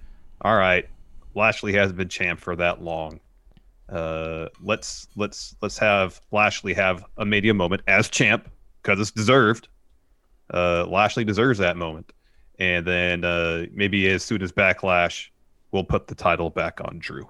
all 0.42 0.58
right, 0.58 0.88
Lashley 1.36 1.74
hasn't 1.74 1.98
been 1.98 2.10
champ 2.10 2.40
for 2.40 2.56
that 2.56 2.82
long. 2.82 3.20
Uh, 3.90 4.48
let's 4.62 5.08
let's 5.16 5.56
let's 5.62 5.78
have 5.78 6.20
Lashley 6.32 6.74
have 6.74 7.06
a 7.18 7.26
media 7.26 7.54
moment 7.54 7.84
as 7.88 8.10
champ 8.10 8.50
because 8.82 9.00
it's 9.00 9.12
deserved. 9.12 9.68
Uh, 10.54 10.86
Lashley 10.86 11.24
deserves 11.24 11.60
that 11.60 11.78
moment, 11.78 12.12
and 12.60 12.86
then 12.86 13.24
uh, 13.24 13.66
maybe 13.74 14.10
as 14.10 14.24
soon 14.24 14.42
as 14.42 14.52
Backlash, 14.52 15.30
we'll 15.72 15.84
put 15.84 16.08
the 16.08 16.16
title 16.16 16.50
back 16.50 16.80
on 16.84 16.98
Drew. 17.00 17.28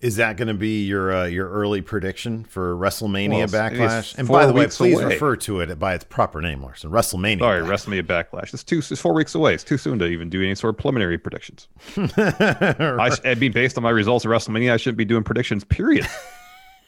Is 0.00 0.16
that 0.16 0.38
going 0.38 0.48
to 0.48 0.54
be 0.54 0.84
your 0.86 1.12
uh, 1.14 1.24
your 1.26 1.50
early 1.50 1.82
prediction 1.82 2.44
for 2.44 2.74
WrestleMania 2.74 3.50
Well, 3.52 3.70
Backlash? 3.70 4.16
And 4.16 4.26
by 4.26 4.46
the 4.46 4.52
way, 4.54 4.66
please 4.66 4.98
away. 4.98 5.04
refer 5.12 5.36
to 5.36 5.60
it 5.60 5.78
by 5.78 5.94
its 5.94 6.04
proper 6.04 6.40
name, 6.40 6.62
Larson. 6.62 6.90
WrestleMania. 6.90 7.40
Sorry, 7.40 7.60
Backlash. 7.62 7.68
WrestleMania 7.68 8.02
Backlash. 8.06 8.54
It's 8.54 8.64
two. 8.64 8.78
It's 8.78 8.98
four 9.00 9.12
weeks 9.12 9.34
away. 9.34 9.52
It's 9.52 9.64
too 9.64 9.76
soon 9.76 9.98
to 9.98 10.06
even 10.06 10.30
do 10.30 10.42
any 10.42 10.54
sort 10.54 10.74
of 10.74 10.78
preliminary 10.78 11.18
predictions. 11.18 11.68
I, 11.96 13.10
sh- 13.14 13.20
I 13.26 13.34
mean, 13.34 13.52
based 13.52 13.76
on 13.76 13.82
my 13.82 13.90
results 13.90 14.24
of 14.24 14.30
WrestleMania, 14.30 14.72
I 14.72 14.78
shouldn't 14.78 14.96
be 14.98 15.04
doing 15.04 15.22
predictions. 15.22 15.64
Period. 15.64 16.08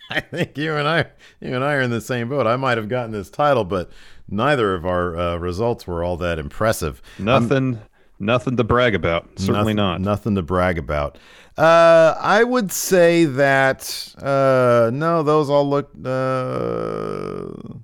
I 0.10 0.20
think 0.20 0.58
you 0.58 0.74
and 0.74 0.86
I, 0.86 1.06
you 1.40 1.54
and 1.54 1.64
I 1.64 1.74
are 1.74 1.80
in 1.80 1.90
the 1.90 2.00
same 2.00 2.28
boat. 2.28 2.46
I 2.46 2.56
might 2.56 2.76
have 2.76 2.88
gotten 2.88 3.12
this 3.12 3.30
title, 3.30 3.64
but 3.64 3.90
neither 4.28 4.74
of 4.74 4.84
our 4.84 5.16
uh, 5.16 5.36
results 5.36 5.86
were 5.86 6.04
all 6.04 6.16
that 6.18 6.38
impressive. 6.38 7.00
Nothing. 7.18 7.80
Nothing 8.22 8.56
to 8.56 8.64
brag 8.64 8.94
about. 8.94 9.28
Certainly 9.36 9.74
nothing, 9.74 9.76
not. 9.76 10.00
Nothing 10.00 10.34
to 10.36 10.42
brag 10.42 10.78
about. 10.78 11.18
Uh, 11.58 12.14
I 12.18 12.44
would 12.44 12.72
say 12.72 13.26
that 13.26 14.14
uh, 14.22 14.90
no, 14.92 15.22
those 15.22 15.50
all 15.50 15.68
look. 15.68 15.90
Uh, 16.02 17.74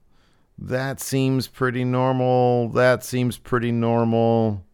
that 0.60 1.00
seems 1.00 1.46
pretty 1.48 1.84
normal. 1.84 2.70
That 2.70 3.04
seems 3.04 3.36
pretty 3.38 3.70
normal. 3.72 4.64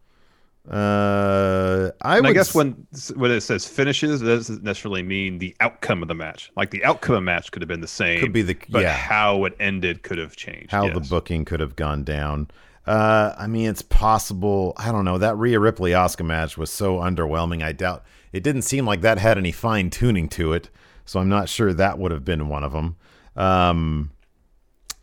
Uh, 0.67 1.91
I 2.01 2.19
would 2.19 2.29
I 2.31 2.33
guess 2.33 2.49
s- 2.49 2.55
when 2.55 2.87
when 3.15 3.29
it 3.31 3.41
says 3.41 3.67
finishes, 3.67 4.21
it 4.21 4.25
doesn't 4.25 4.63
necessarily 4.63 5.03
mean 5.03 5.37
the 5.37 5.55
outcome 5.59 6.01
of 6.01 6.07
the 6.07 6.15
match. 6.15 6.51
Like 6.55 6.71
the 6.71 6.83
outcome 6.83 7.15
of 7.15 7.17
the 7.17 7.25
match 7.25 7.51
could 7.51 7.61
have 7.61 7.69
been 7.69 7.81
the 7.81 7.87
same. 7.87 8.19
Could 8.19 8.33
be 8.33 8.41
the- 8.41 8.57
but 8.69 8.81
yeah. 8.81 8.93
how 8.95 9.45
it 9.45 9.55
ended 9.59 10.01
could 10.03 10.17
have 10.17 10.35
changed. 10.35 10.71
how 10.71 10.89
the 10.89 11.01
booking 11.01 11.45
could 11.45 11.59
have 11.59 11.75
gone 11.75 12.03
down. 12.03 12.47
Uh, 12.85 13.33
I 13.37 13.47
mean, 13.47 13.69
it's 13.69 13.81
possible. 13.81 14.73
I 14.77 14.91
don't 14.91 15.05
know. 15.05 15.17
That 15.17 15.37
Rhea 15.37 15.59
Ripley 15.59 15.91
Asuka 15.91 16.25
match 16.25 16.57
was 16.57 16.69
so 16.69 16.97
underwhelming. 16.97 17.63
I 17.63 17.71
doubt 17.71 18.03
it 18.31 18.43
didn't 18.43 18.61
seem 18.63 18.85
like 18.85 19.01
that 19.01 19.17
had 19.17 19.37
any 19.37 19.51
fine 19.51 19.89
tuning 19.89 20.29
to 20.29 20.53
it. 20.53 20.69
So 21.05 21.19
I'm 21.19 21.29
not 21.29 21.49
sure 21.49 21.73
that 21.73 21.97
would 21.97 22.11
have 22.11 22.25
been 22.25 22.49
one 22.49 22.63
of 22.63 22.73
them. 22.73 22.95
Um, 23.35 24.11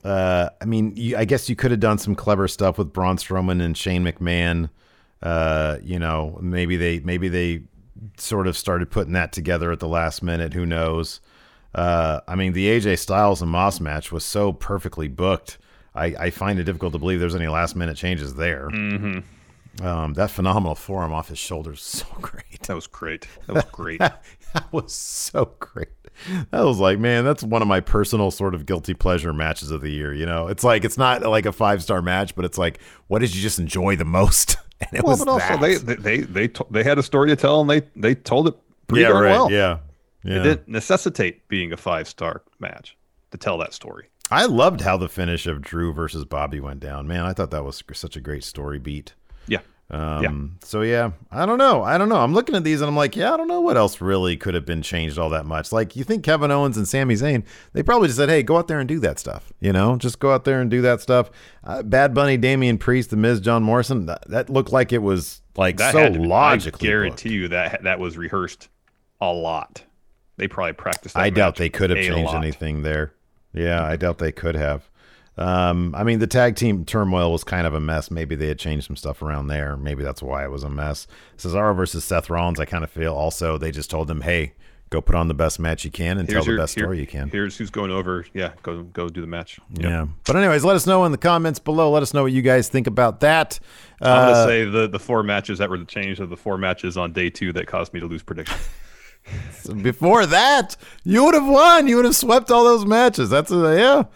uh, 0.04 0.50
I 0.60 0.64
mean, 0.64 0.94
you, 0.96 1.16
I 1.16 1.24
guess 1.24 1.48
you 1.48 1.56
could 1.56 1.70
have 1.70 1.80
done 1.80 1.98
some 1.98 2.14
clever 2.14 2.48
stuff 2.48 2.78
with 2.78 2.92
Braun 2.92 3.16
Strowman 3.16 3.62
and 3.62 3.76
Shane 3.76 4.04
McMahon. 4.04 4.70
Uh, 5.22 5.78
you 5.82 5.98
know, 5.98 6.38
maybe 6.40 6.76
they 6.76 7.00
maybe 7.00 7.28
they 7.28 7.62
sort 8.16 8.48
of 8.48 8.56
started 8.56 8.90
putting 8.90 9.12
that 9.12 9.32
together 9.32 9.70
at 9.70 9.78
the 9.78 9.88
last 9.88 10.22
minute. 10.22 10.54
Who 10.54 10.66
knows? 10.66 11.20
Uh, 11.74 12.20
I 12.26 12.34
mean, 12.34 12.52
the 12.52 12.66
AJ 12.66 12.98
Styles 12.98 13.40
and 13.40 13.50
Moss 13.50 13.80
match 13.80 14.10
was 14.10 14.24
so 14.24 14.52
perfectly 14.52 15.08
booked. 15.08 15.58
I, 15.94 16.06
I 16.18 16.30
find 16.30 16.58
it 16.58 16.64
difficult 16.64 16.92
to 16.94 16.98
believe 16.98 17.20
there's 17.20 17.34
any 17.34 17.48
last 17.48 17.76
minute 17.76 17.96
changes 17.96 18.34
there. 18.34 18.68
Mm-hmm. 18.70 19.84
Um, 19.86 20.14
that 20.14 20.30
phenomenal 20.30 20.74
forearm 20.74 21.12
off 21.12 21.28
his 21.28 21.38
shoulders, 21.38 21.78
is 21.78 21.84
so 21.84 22.06
great. 22.20 22.62
That 22.64 22.74
was 22.74 22.86
great. 22.86 23.26
That 23.46 23.54
was 23.54 23.64
great. 23.72 23.98
that 24.00 24.72
was 24.72 24.92
so 24.94 25.52
great. 25.60 25.88
That 26.50 26.60
was 26.60 26.78
like, 26.78 26.98
man, 26.98 27.24
that's 27.24 27.42
one 27.42 27.62
of 27.62 27.68
my 27.68 27.80
personal 27.80 28.30
sort 28.30 28.54
of 28.54 28.66
guilty 28.66 28.92
pleasure 28.92 29.32
matches 29.32 29.70
of 29.70 29.80
the 29.80 29.90
year. 29.90 30.12
You 30.12 30.26
know, 30.26 30.48
it's 30.48 30.62
like 30.62 30.84
it's 30.84 30.98
not 30.98 31.22
like 31.22 31.46
a 31.46 31.52
five 31.52 31.82
star 31.82 32.02
match, 32.02 32.34
but 32.34 32.44
it's 32.44 32.58
like, 32.58 32.80
what 33.08 33.20
did 33.20 33.34
you 33.34 33.40
just 33.40 33.58
enjoy 33.58 33.96
the 33.96 34.04
most? 34.04 34.56
And 34.82 34.98
it 34.98 35.04
well, 35.04 35.12
was 35.12 35.24
but 35.24 35.28
also 35.28 35.56
they 35.58 35.76
they 35.76 35.94
they 35.94 36.20
they, 36.22 36.48
to- 36.48 36.66
they 36.68 36.82
had 36.82 36.98
a 36.98 37.04
story 37.04 37.28
to 37.28 37.36
tell, 37.36 37.60
and 37.60 37.70
they 37.70 37.82
they 37.94 38.16
told 38.16 38.48
it 38.48 38.56
pretty 38.88 39.02
yeah, 39.02 39.10
darn 39.10 39.22
right, 39.22 39.30
well. 39.30 39.48
yeah, 39.48 39.78
It 40.24 40.42
didn't 40.42 40.66
necessitate 40.66 41.46
being 41.46 41.72
a 41.72 41.76
five 41.76 42.08
star 42.08 42.42
match 42.58 42.96
to 43.30 43.38
tell 43.38 43.58
that 43.58 43.74
story. 43.74 44.08
I 44.32 44.46
loved 44.46 44.80
how 44.80 44.96
the 44.96 45.08
finish 45.08 45.46
of 45.46 45.60
Drew 45.60 45.92
versus 45.92 46.24
Bobby 46.24 46.58
went 46.58 46.80
down. 46.80 47.06
Man, 47.06 47.24
I 47.24 47.32
thought 47.34 47.50
that 47.50 47.64
was 47.64 47.82
such 47.92 48.16
a 48.16 48.20
great 48.20 48.44
story 48.44 48.78
beat. 48.78 49.12
Yeah. 49.46 49.60
Um, 49.90 50.56
So 50.64 50.80
yeah, 50.80 51.10
I 51.30 51.44
don't 51.44 51.58
know. 51.58 51.82
I 51.82 51.98
don't 51.98 52.08
know. 52.08 52.16
I'm 52.16 52.32
looking 52.32 52.54
at 52.54 52.64
these 52.64 52.80
and 52.80 52.88
I'm 52.88 52.96
like, 52.96 53.14
yeah, 53.14 53.34
I 53.34 53.36
don't 53.36 53.46
know 53.46 53.60
what 53.60 53.76
else 53.76 54.00
really 54.00 54.38
could 54.38 54.54
have 54.54 54.64
been 54.64 54.80
changed 54.80 55.18
all 55.18 55.28
that 55.30 55.44
much. 55.44 55.70
Like, 55.70 55.94
you 55.96 56.02
think 56.02 56.24
Kevin 56.24 56.50
Owens 56.50 56.78
and 56.78 56.88
Sami 56.88 57.14
Zayn, 57.14 57.44
they 57.74 57.82
probably 57.82 58.08
just 58.08 58.16
said, 58.16 58.30
hey, 58.30 58.42
go 58.42 58.56
out 58.56 58.68
there 58.68 58.80
and 58.80 58.88
do 58.88 58.98
that 59.00 59.18
stuff. 59.18 59.52
You 59.60 59.72
know, 59.72 59.96
just 59.96 60.18
go 60.18 60.32
out 60.32 60.44
there 60.44 60.62
and 60.62 60.70
do 60.70 60.80
that 60.80 61.02
stuff. 61.02 61.30
Uh, 61.62 61.82
Bad 61.82 62.14
Bunny, 62.14 62.38
Damian 62.38 62.78
Priest, 62.78 63.10
The 63.10 63.16
Miz, 63.16 63.38
John 63.38 63.62
Morrison, 63.62 64.06
that, 64.06 64.26
that 64.28 64.48
looked 64.48 64.72
like 64.72 64.94
it 64.94 65.02
was 65.02 65.42
like 65.56 65.76
That 65.76 65.92
so 65.92 66.06
logically. 66.06 66.88
I 66.88 66.90
guarantee 66.90 67.28
booked. 67.28 67.34
you 67.34 67.48
that 67.48 67.82
that 67.82 67.98
was 67.98 68.16
rehearsed 68.16 68.68
a 69.20 69.30
lot. 69.30 69.84
They 70.38 70.48
probably 70.48 70.72
practiced. 70.72 71.18
I 71.18 71.28
doubt 71.28 71.56
they 71.56 71.68
could 71.68 71.90
have 71.90 71.98
changed 71.98 72.32
anything 72.32 72.82
there. 72.82 73.12
Yeah, 73.52 73.84
I 73.84 73.96
doubt 73.96 74.18
they 74.18 74.32
could 74.32 74.54
have. 74.56 74.88
Um, 75.38 75.94
I 75.94 76.04
mean, 76.04 76.18
the 76.18 76.26
tag 76.26 76.56
team 76.56 76.84
turmoil 76.84 77.32
was 77.32 77.42
kind 77.42 77.66
of 77.66 77.72
a 77.74 77.80
mess. 77.80 78.10
Maybe 78.10 78.34
they 78.34 78.48
had 78.48 78.58
changed 78.58 78.86
some 78.86 78.96
stuff 78.96 79.22
around 79.22 79.46
there. 79.46 79.76
Maybe 79.76 80.02
that's 80.04 80.22
why 80.22 80.44
it 80.44 80.50
was 80.50 80.62
a 80.62 80.68
mess. 80.68 81.06
Cesaro 81.38 81.74
versus 81.74 82.04
Seth 82.04 82.28
Rollins, 82.28 82.60
I 82.60 82.66
kind 82.66 82.84
of 82.84 82.90
feel 82.90 83.14
also 83.14 83.56
they 83.56 83.70
just 83.70 83.88
told 83.90 84.08
them, 84.08 84.20
hey, 84.20 84.52
go 84.90 85.00
put 85.00 85.14
on 85.14 85.28
the 85.28 85.34
best 85.34 85.58
match 85.58 85.86
you 85.86 85.90
can 85.90 86.18
and 86.18 86.28
tell 86.28 86.44
the 86.44 86.54
best 86.58 86.74
here- 86.74 86.84
story 86.84 87.00
you 87.00 87.06
can. 87.06 87.30
Here's 87.30 87.56
who's 87.56 87.70
going 87.70 87.90
over. 87.90 88.26
Yeah, 88.34 88.52
go 88.62 88.82
go 88.82 89.08
do 89.08 89.22
the 89.22 89.26
match. 89.26 89.58
Yep. 89.72 89.82
Yeah. 89.90 90.06
But, 90.26 90.36
anyways, 90.36 90.64
let 90.66 90.76
us 90.76 90.86
know 90.86 91.02
in 91.06 91.12
the 91.12 91.18
comments 91.18 91.58
below. 91.58 91.90
Let 91.90 92.02
us 92.02 92.12
know 92.12 92.24
what 92.24 92.32
you 92.32 92.42
guys 92.42 92.68
think 92.68 92.86
about 92.86 93.20
that. 93.20 93.58
I'm 94.02 94.06
Uh, 94.10 94.32
gonna 94.32 94.44
say 94.46 94.64
the 94.66 94.86
the 94.86 94.98
four 94.98 95.22
matches 95.22 95.60
that 95.60 95.70
were 95.70 95.78
the 95.78 95.86
change 95.86 96.20
of 96.20 96.28
the 96.28 96.36
four 96.36 96.58
matches 96.58 96.98
on 96.98 97.12
day 97.12 97.30
two 97.30 97.54
that 97.54 97.66
caused 97.66 97.94
me 97.94 98.00
to 98.00 98.06
lose 98.06 98.22
prediction. 98.22 98.58
before 99.82 100.26
that, 100.26 100.76
you 101.04 101.24
would 101.24 101.34
have 101.34 101.46
won. 101.46 101.86
You 101.86 101.96
would 101.96 102.04
have 102.04 102.16
swept 102.16 102.50
all 102.50 102.64
those 102.64 102.84
matches. 102.84 103.30
That's 103.30 103.50
a, 103.50 104.08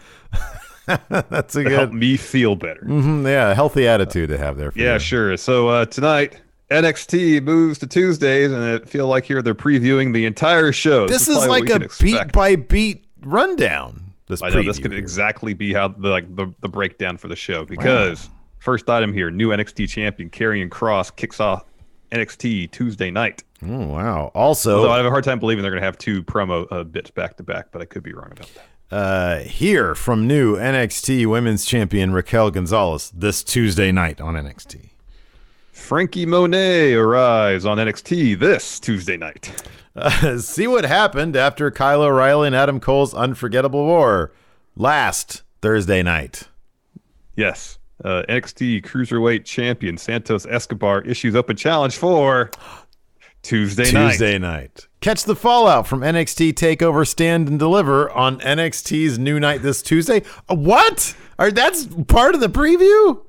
yeah. 0.88 0.96
that's 1.08 1.54
a 1.56 1.64
to 1.64 1.70
help 1.70 1.90
good, 1.90 1.99
me 1.99 2.16
feel 2.16 2.56
better. 2.56 2.82
Mm-hmm, 2.82 3.26
yeah, 3.26 3.54
healthy 3.54 3.87
attitude 3.88 4.28
to 4.30 4.38
have 4.38 4.56
there. 4.56 4.70
For 4.70 4.78
Yeah, 4.78 4.94
you. 4.94 4.99
sure. 5.00 5.37
So 5.37 5.68
uh, 5.68 5.87
tonight 5.87 6.40
NXT 6.70 7.42
moves 7.42 7.78
to 7.78 7.87
Tuesdays, 7.87 8.50
and 8.50 8.62
I 8.62 8.78
feel 8.87 9.06
like 9.06 9.25
here 9.25 9.42
they're 9.42 9.54
previewing 9.54 10.12
the 10.12 10.26
entire 10.26 10.73
show. 10.73 11.06
This 11.06 11.28
is 11.28 11.37
probably 11.37 11.61
what 11.73 11.80
like 11.82 11.92
a 11.92 12.02
beat 12.02 12.32
by 12.32 12.56
beat 12.56 13.04
rundown. 13.23 14.02
This 14.28 14.42
I 14.42 14.49
know 14.49 14.62
this 14.62 14.80
could 14.80 14.92
exactly 14.92 15.54
be 15.54 15.73
how 15.73 15.88
the 15.88 16.08
like 16.08 16.35
the, 16.35 16.52
the 16.61 16.68
breakdown 16.68 17.16
for 17.16 17.28
the 17.28 17.37
show 17.37 17.64
because 17.64 18.28
first 18.58 18.90
item 18.90 19.12
here, 19.12 19.30
new 19.30 19.50
NXT 19.50 19.88
champion 19.88 20.30
Karrion 20.30 20.68
Kross 20.68 21.14
kicks 21.14 21.38
off 21.38 21.64
NXT 22.10 22.70
Tuesday 22.70 23.10
night. 23.10 23.42
Oh 23.62 23.86
wow! 23.86 24.30
Also, 24.34 24.76
Although 24.78 24.92
I 24.92 24.96
have 24.98 25.06
a 25.06 25.10
hard 25.10 25.25
time 25.25 25.38
believing 25.38 25.62
they're 25.62 25.70
going 25.70 25.80
to 25.80 25.86
have 25.86 25.98
two 25.98 26.22
promo 26.22 26.66
uh, 26.70 26.84
bits 26.84 27.10
back 27.10 27.36
to 27.38 27.42
back, 27.42 27.68
but 27.72 27.80
I 27.82 27.84
could 27.86 28.02
be 28.02 28.12
wrong 28.12 28.30
about 28.32 28.50
that. 28.54 28.94
uh, 28.96 29.38
here 29.40 29.94
from 29.94 30.26
new 30.26 30.56
NXT 30.56 31.26
Women's 31.26 31.64
Champion 31.64 32.12
Raquel 32.12 32.50
Gonzalez 32.50 33.10
this 33.14 33.42
Tuesday 33.42 33.90
night 33.92 34.20
on 34.20 34.34
NXT. 34.34 34.90
Franky 35.72 36.26
Monet 36.26 36.94
arrives 36.94 37.64
on 37.64 37.78
NXT 37.78 38.38
this 38.38 38.78
Tuesday 38.80 39.16
night. 39.16 39.52
Uh, 39.94 40.36
see 40.38 40.66
what 40.66 40.84
happened 40.84 41.36
after 41.36 41.70
Kyle 41.70 42.02
O'Reilly 42.02 42.48
and 42.48 42.56
Adam 42.56 42.80
Cole's 42.80 43.14
unforgettable 43.14 43.84
war 43.86 44.30
last 44.76 45.42
Thursday 45.62 46.02
night. 46.02 46.48
Yes. 47.34 47.75
Uh, 48.05 48.23
NXT 48.29 48.83
Cruiserweight 48.85 49.45
Champion 49.45 49.97
Santos 49.97 50.45
Escobar 50.47 51.00
issues 51.03 51.35
up 51.35 51.49
a 51.49 51.55
challenge 51.55 51.97
for 51.97 52.50
Tuesday, 53.43 53.91
night. 53.93 54.11
Tuesday 54.11 54.38
night. 54.38 54.88
Catch 55.00 55.25
the 55.25 55.37
fallout 55.37 55.87
from 55.87 56.00
NXT 56.00 56.53
Takeover 56.55 57.07
Stand 57.07 57.49
and 57.49 57.59
Deliver 57.59 58.11
on 58.11 58.38
NXT's 58.41 59.19
new 59.19 59.38
night 59.41 59.62
this 59.62 59.83
Tuesday. 59.83 60.23
Uh, 60.49 60.57
what? 60.57 61.17
Are 61.38 61.50
that's 61.50 61.87
part 62.09 62.35
of 62.35 62.41
the 62.41 62.49
preview? 62.49 63.23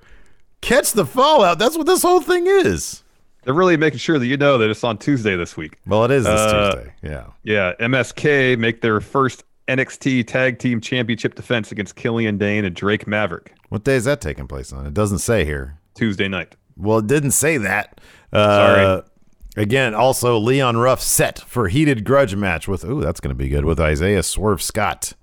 Catch 0.61 0.93
the 0.93 1.05
fallout. 1.05 1.59
That's 1.59 1.77
what 1.77 1.85
this 1.85 2.01
whole 2.01 2.21
thing 2.21 2.47
is. 2.47 3.03
They're 3.43 3.53
really 3.53 3.77
making 3.77 3.99
sure 3.99 4.19
that 4.19 4.25
you 4.25 4.35
know 4.35 4.57
that 4.57 4.69
it's 4.69 4.83
on 4.83 4.97
Tuesday 4.97 5.35
this 5.37 5.55
week. 5.55 5.77
Well, 5.85 6.03
it 6.03 6.11
is 6.11 6.25
this 6.25 6.39
Uh, 6.39 6.71
Tuesday. 6.73 6.93
Yeah. 7.03 7.23
Yeah, 7.43 7.73
MSK 7.79 8.57
make 8.57 8.81
their 8.81 8.99
first 8.99 9.43
NXT 9.67 10.27
Tag 10.27 10.59
Team 10.59 10.81
Championship 10.81 11.35
defense 11.35 11.71
against 11.71 11.95
Killian 11.95 12.37
Dain 12.37 12.65
and 12.65 12.75
Drake 12.75 13.05
Maverick 13.07 13.53
What 13.69 13.83
day 13.83 13.95
is 13.95 14.05
that 14.05 14.21
taking 14.21 14.47
place 14.47 14.71
on? 14.71 14.85
It 14.85 14.93
doesn't 14.93 15.19
say 15.19 15.45
here. 15.45 15.79
Tuesday 15.93 16.27
night. 16.27 16.55
Well, 16.75 16.99
it 16.99 17.07
didn't 17.07 17.31
say 17.31 17.57
that. 17.57 17.99
Uh, 18.31 18.55
Sorry. 18.75 19.03
Again, 19.57 19.95
also 19.95 20.37
Leon 20.37 20.77
Ruff 20.77 21.01
set 21.01 21.39
for 21.39 21.67
heated 21.67 22.05
grudge 22.05 22.35
match 22.35 22.67
with. 22.67 22.85
Ooh, 22.85 23.01
that's 23.01 23.19
going 23.19 23.29
to 23.29 23.35
be 23.35 23.49
good 23.49 23.65
with 23.65 23.79
Isaiah 23.79 24.21
Swerve 24.21 24.61
Scott. 24.61 25.13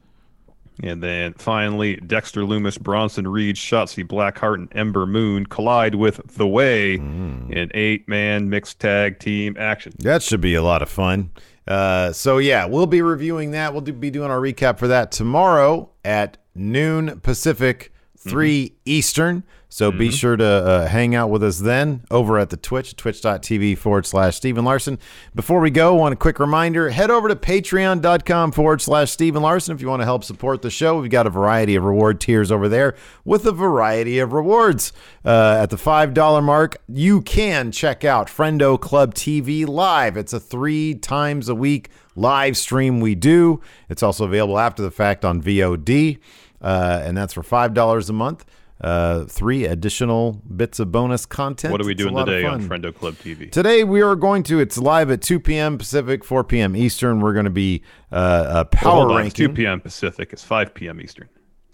And 0.83 1.01
then 1.01 1.35
finally, 1.35 1.97
Dexter 1.97 2.41
Lumis, 2.41 2.81
Bronson 2.81 3.29
Reed, 3.29 3.55
Shotzi 3.55 4.05
Blackheart, 4.05 4.55
and 4.57 4.69
Ember 4.73 5.07
Moon 5.07 5.47
collide 5.47 5.95
with 5.95 6.21
The 6.37 6.49
Way 6.49 6.95
in 6.95 7.71
eight 7.75 8.09
man 8.09 8.51
mixed 8.51 8.81
tag 8.81 9.21
team 9.21 9.57
action. 9.57 9.93
That 10.01 10.21
should 10.25 10.41
be 10.41 10.57
a 10.57 10.63
lot 10.63 10.83
of 10.83 10.89
fun. 10.89 11.31
Uh, 11.67 12.13
so 12.13 12.39
yeah, 12.39 12.67
we'll 12.67 12.87
be 12.87 13.03
reviewing 13.03 13.53
that. 13.53 13.73
We'll 13.73 13.83
do, 13.83 13.93
be 13.93 14.11
doing 14.11 14.31
our 14.31 14.39
recap 14.41 14.79
for 14.79 14.89
that 14.89 15.13
tomorrow 15.13 15.91
at 16.05 16.37
noon 16.55 17.21
Pacific, 17.21 17.93
3 18.19 18.75
Eastern. 18.85 19.45
So 19.75 19.91
be 19.91 20.13
sure 20.13 20.37
to 20.37 20.45
uh, 20.45 20.87
hang 20.87 21.17
out 21.17 21.31
with 21.31 21.43
us 21.43 21.59
then 21.59 22.05
over 22.09 22.39
at 22.39 22.51
the 22.51 22.57
Twitch, 22.57 22.95
twitch.tv 22.95 23.77
forward 23.77 24.07
slash 24.07 24.37
Stephen 24.37 24.65
Larson. 24.65 25.01
Before 25.35 25.59
we 25.59 25.73
go, 25.73 25.97
one 25.97 26.15
quick 26.15 26.39
reminder 26.39 26.91
head 26.91 27.11
over 27.11 27.27
to 27.27 27.35
patreon.com 27.35 28.53
forward 28.53 28.81
slash 28.81 29.11
Stephen 29.11 29.43
Larson 29.43 29.75
if 29.75 29.83
you 29.83 29.89
want 29.89 30.01
to 30.01 30.05
help 30.05 30.23
support 30.23 30.63
the 30.63 30.71
show. 30.71 31.01
We've 31.01 31.11
got 31.11 31.27
a 31.27 31.31
variety 31.31 31.75
of 31.75 31.83
reward 31.83 32.21
tiers 32.21 32.53
over 32.53 32.69
there 32.69 32.95
with 33.25 33.47
a 33.47 33.51
variety 33.51 34.21
of 34.21 34.33
rewards. 34.33 34.93
Uh, 35.25 35.59
at 35.61 35.71
the 35.71 35.77
$5 35.77 36.41
mark, 36.45 36.77
you 36.87 37.21
can 37.21 37.73
check 37.73 38.05
out 38.05 38.29
Friendo 38.29 38.81
Club 38.81 39.13
TV 39.13 39.67
live. 39.67 40.17
It's 40.17 40.33
a 40.33 40.39
three 40.39 40.95
times 40.95 41.49
a 41.49 41.55
week 41.57 41.91
live 42.15 42.57
stream 42.57 43.01
we 43.01 43.17
do. 43.17 43.61
It's 43.89 44.05
also 44.05 44.25
available 44.25 44.61
after 44.61 44.85
the 44.85 44.93
fact 44.93 45.25
on 45.25 45.43
VOD, 45.43 46.21
uh, 46.63 47.01
and 47.03 47.17
that's 47.17 47.35
for 47.35 47.43
$5 47.43 48.09
a 48.09 48.13
month. 48.13 48.45
Uh, 48.85 49.25
three 49.25 49.65
additional 49.65 50.43
bits 50.55 50.79
of 50.79 50.93
bonus 50.93 51.25
content. 51.25 51.73
What 51.73 51.81
are 51.81 51.87
we 51.87 51.95
doing 51.95 52.15
today 52.15 52.45
on. 52.45 52.69
Friendo 52.69 52.95
Club 52.95 53.15
TV? 53.15 53.51
Today 53.51 53.83
we 53.83 54.03
are 54.03 54.15
going 54.15 54.43
to. 54.43 54.61
It's 54.61 54.77
live 54.77 55.11
at 55.11 55.23
2 55.23 55.41
p.m. 55.41 55.79
Pacific, 55.79 56.23
4 56.23 56.45
p.m. 56.45 56.77
Eastern. 56.77 57.21
We're 57.21 57.33
going 57.33 57.47
to 57.47 57.51
be 57.51 57.83
uh, 58.13 58.15
uh, 58.17 58.65
power 58.65 59.07
it's 59.09 59.17
ranking. 59.17 59.49
2 59.49 59.55
p.m. 59.55 59.81
Pacific. 59.81 60.35
It's 60.35 60.45
5 60.45 60.75
p.m. 60.75 61.01
Eastern. 61.01 61.31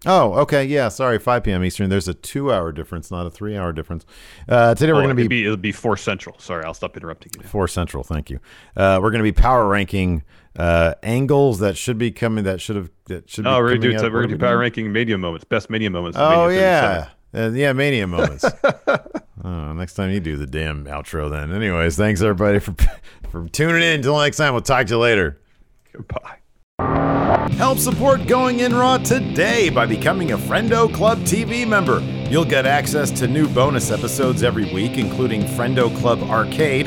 Oh, 0.07 0.35
okay, 0.35 0.65
yeah. 0.65 0.89
Sorry, 0.89 1.19
5 1.19 1.43
p.m. 1.43 1.65
Eastern. 1.65 1.91
There's 1.91 2.07
a 2.09 2.15
two-hour 2.15 2.71
difference, 2.73 3.11
not 3.11 3.27
a 3.27 3.31
three-hour 3.31 3.73
difference. 3.73 4.07
Uh, 4.49 4.77
today 4.77 4.93
we're 4.93 5.01
Oh, 5.01 5.03
going 5.03 5.17
to 5.17 5.23
be 5.25 5.27
be, 5.27 5.45
it'll 5.45 5.57
be 5.57 5.73
4 5.73 5.97
Central. 5.97 6.39
Sorry, 6.39 6.65
I'll 6.65 6.75
stop 6.75 6.97
interrupting 6.97 7.33
you. 7.37 7.43
four 7.49 7.67
central. 7.67 8.05
Thank 8.05 8.31
you. 8.31 8.39
Uh, 8.77 9.01
we're 9.03 9.11
going 9.11 9.19
to 9.19 9.25
be 9.25 9.33
power 9.33 9.67
ranking 9.67 10.23
uh, 10.57 10.95
angles 11.03 11.61
that 11.61 11.77
should 11.77 11.99
be 11.99 12.11
coming. 12.11 12.45
That 12.45 12.61
should 12.61 12.77
have. 12.77 12.91
That 13.07 13.31
should. 13.31 13.47
Oh, 13.47 13.57
be 13.59 13.63
we're 13.63 13.69
gonna 13.77 13.81
do 13.81 13.97
up. 14.07 14.13
we're 14.13 14.23
gonna 14.23 14.35
do 14.35 14.39
power 14.39 14.51
doing? 14.51 14.61
ranking 14.61 14.93
media 14.93 15.17
moments, 15.19 15.45
best 15.45 15.71
media 15.71 15.91
moments. 15.91 16.19
Oh 16.21 16.49
Mania 16.49 16.61
yeah, 16.61 17.09
uh, 17.41 17.51
yeah, 17.51 17.73
mania 17.73 18.07
moments. 18.07 18.45
oh, 19.45 19.73
next 19.75 19.95
time 19.95 20.11
you 20.11 20.21
do 20.21 20.37
the 20.37 20.47
damn 20.47 20.85
outro, 20.87 21.31
then. 21.31 21.53
Anyways, 21.53 21.97
thanks 21.97 22.21
everybody 22.23 22.59
for 22.59 22.75
for 23.31 23.49
tuning 23.49 23.83
in. 23.83 23.95
Until 23.97 24.19
next 24.19 24.37
time, 24.37 24.53
we'll 24.53 24.63
talk 24.63 24.87
to 24.87 24.95
you 24.95 24.99
later. 24.99 25.41
Goodbye. 25.93 26.37
Help 27.57 27.79
support 27.79 28.27
Going 28.27 28.61
In 28.61 28.75
Raw 28.75 28.97
today 28.97 29.69
by 29.69 29.85
becoming 29.85 30.33
a 30.33 30.39
Friendo 30.39 30.93
Club 30.95 31.19
TV 31.21 31.69
member. 31.69 32.01
You'll 32.31 32.45
get 32.47 32.65
access 32.65 33.11
to 33.13 33.29
new 33.29 33.47
bonus 33.49 33.91
episodes 33.91 34.43
every 34.43 34.73
week, 34.73 34.97
including 34.97 35.43
Friendo 35.43 35.95
Club 35.99 36.23
Arcade, 36.23 36.87